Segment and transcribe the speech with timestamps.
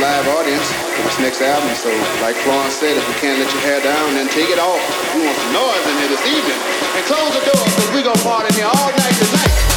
[0.00, 0.64] Live audience
[0.96, 1.68] for this next album.
[1.76, 1.92] So,
[2.24, 4.80] like Florence said, if you can't let your hair down, then take it off.
[5.14, 6.60] We want some noise in here this evening.
[6.96, 9.69] And close the door, because we gonna party in here all night tonight.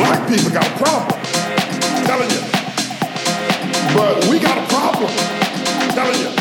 [0.00, 1.20] Black people got a problem.
[1.20, 2.40] I'm telling you.
[3.92, 5.10] But we got a problem.
[5.12, 6.32] I'm telling you.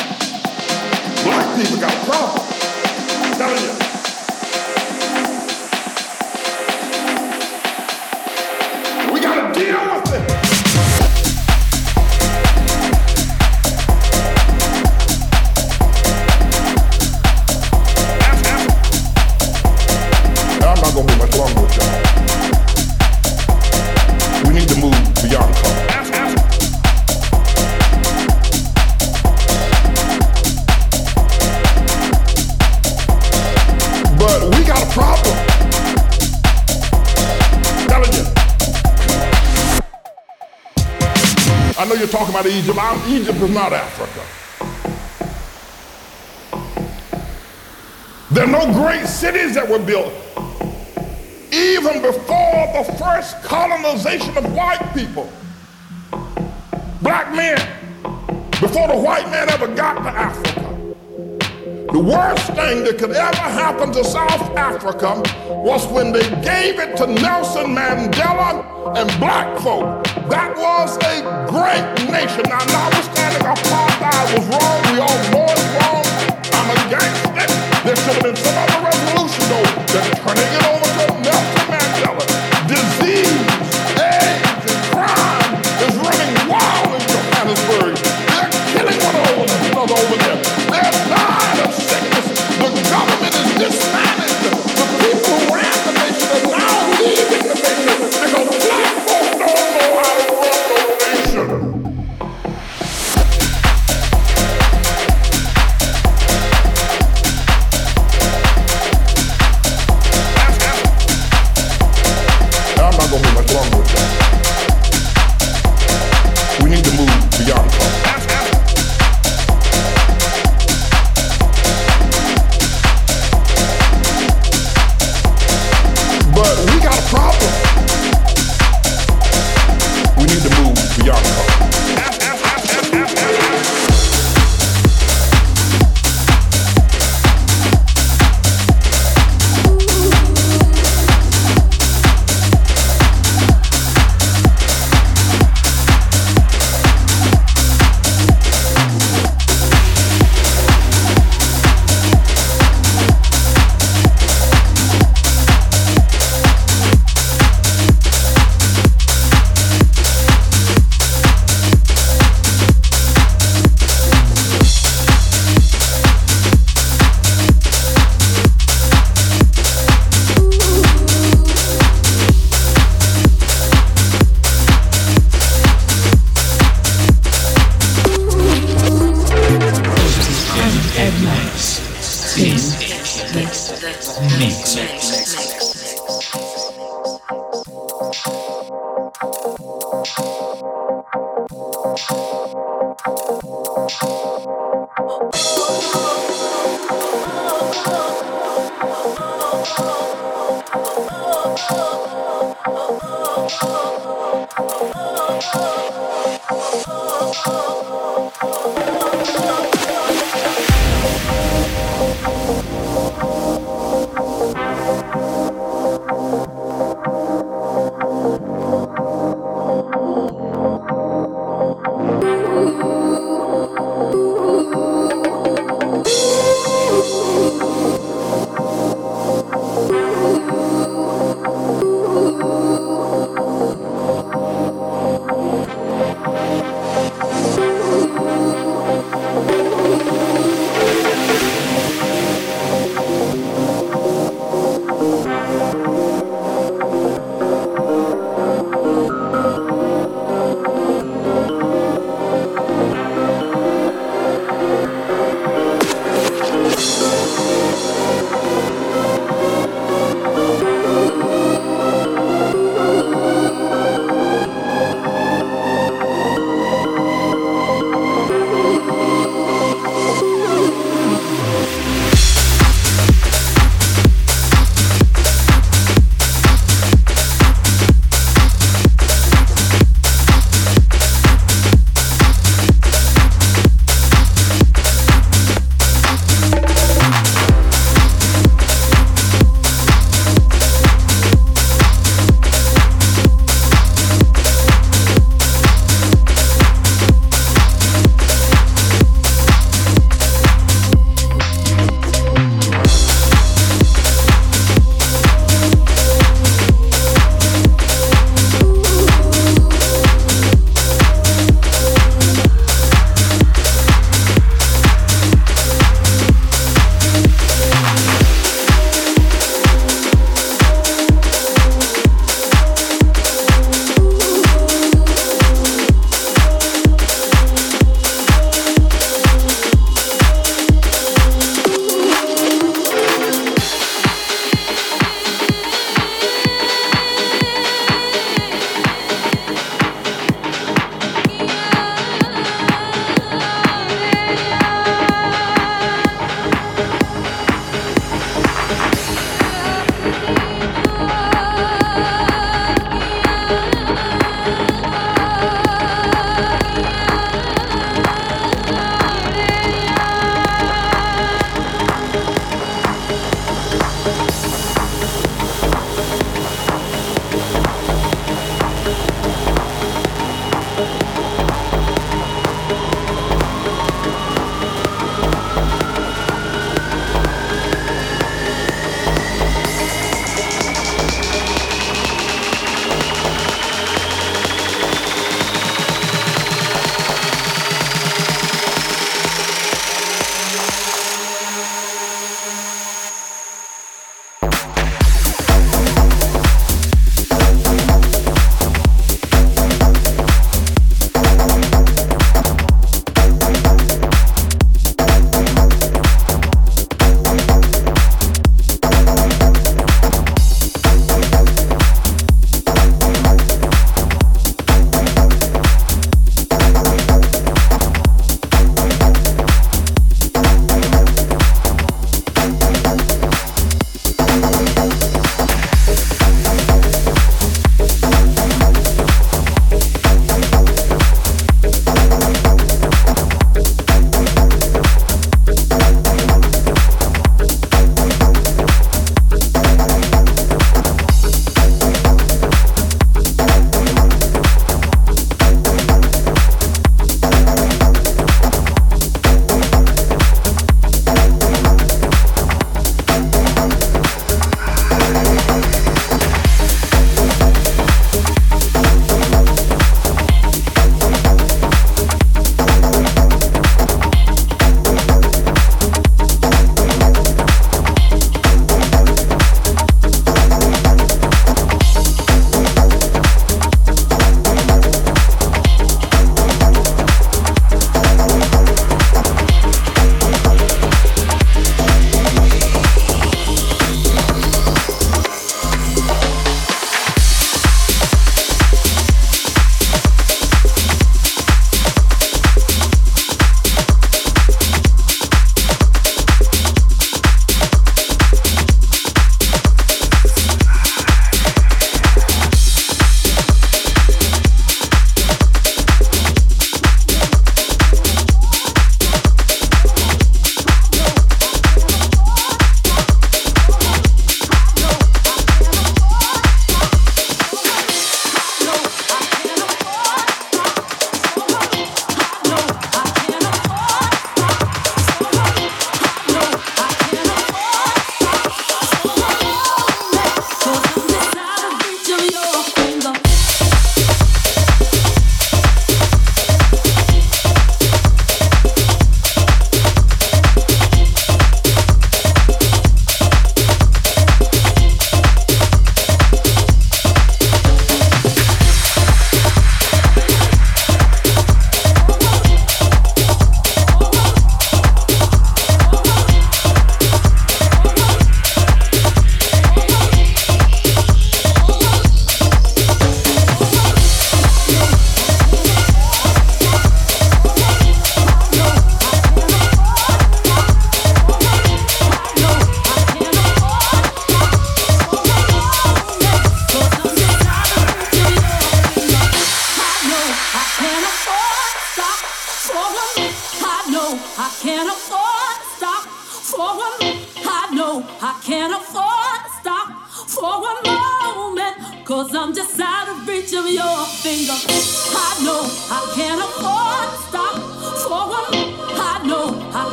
[1.28, 1.99] Black people got
[42.40, 42.78] about Egypt.
[42.80, 44.26] I'm, Egypt is not Africa.
[48.32, 50.14] There are no great cities that were built.
[51.52, 55.30] Even before the first colonization of white people,
[57.02, 57.58] black men,
[58.62, 60.70] before the white man ever got to Africa,
[61.92, 66.96] the worst thing that could ever happen to South Africa was when they gave it
[66.98, 68.59] to Nelson Mandela
[69.00, 70.04] and black folk.
[70.28, 72.44] That was a great nation.
[72.52, 76.04] Now, notwithstanding apartheid was wrong, we all it's wrong.
[76.52, 77.48] I'm a gangster.
[77.88, 80.79] There should have been some other resolution, though, than turning it over